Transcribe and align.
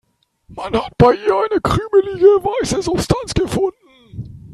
Man 0.47 0.73
hat 0.73 0.97
bei 0.97 1.13
ihr 1.13 1.35
eine 1.35 1.61
krümelige, 1.61 2.25
weiße 2.25 2.81
Substanz 2.81 3.35
gefunden. 3.35 4.49